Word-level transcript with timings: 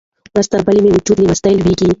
ورځ 0.33 0.47
تر 0.51 0.61
بلې 0.65 0.81
مې 0.83 0.91
وجود 0.95 1.17
له 1.19 1.27
مستۍ 1.31 1.53
لویږي. 1.57 1.87